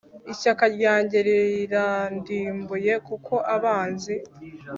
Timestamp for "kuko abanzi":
3.07-4.15